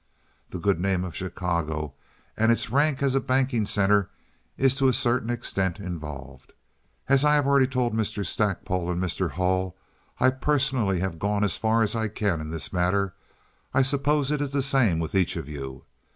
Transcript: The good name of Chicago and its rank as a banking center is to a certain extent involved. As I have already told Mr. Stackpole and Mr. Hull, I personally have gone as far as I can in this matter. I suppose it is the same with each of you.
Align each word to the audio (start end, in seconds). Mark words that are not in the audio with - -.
The 0.49 0.57
good 0.57 0.79
name 0.79 1.03
of 1.03 1.15
Chicago 1.15 1.93
and 2.35 2.51
its 2.51 2.71
rank 2.71 3.03
as 3.03 3.13
a 3.13 3.19
banking 3.19 3.65
center 3.65 4.09
is 4.57 4.73
to 4.77 4.87
a 4.87 4.93
certain 4.93 5.29
extent 5.29 5.79
involved. 5.79 6.53
As 7.07 7.23
I 7.23 7.35
have 7.35 7.45
already 7.45 7.67
told 7.67 7.93
Mr. 7.93 8.25
Stackpole 8.25 8.89
and 8.89 8.99
Mr. 8.99 9.33
Hull, 9.33 9.75
I 10.19 10.31
personally 10.31 11.01
have 11.01 11.19
gone 11.19 11.43
as 11.43 11.55
far 11.55 11.83
as 11.83 11.95
I 11.95 12.07
can 12.07 12.41
in 12.41 12.49
this 12.49 12.73
matter. 12.73 13.13
I 13.75 13.83
suppose 13.83 14.31
it 14.31 14.41
is 14.41 14.49
the 14.49 14.63
same 14.63 14.97
with 14.97 15.13
each 15.13 15.35
of 15.35 15.47
you. 15.47 15.85